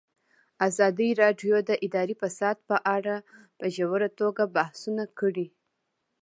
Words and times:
ازادي 0.67 1.09
راډیو 1.21 1.55
د 1.69 1.71
اداري 1.85 2.15
فساد 2.21 2.57
په 2.69 2.75
اړه 2.95 3.15
په 3.57 3.65
ژوره 3.75 4.09
توګه 4.19 4.43
بحثونه 4.55 5.03
کړي. 5.19 5.47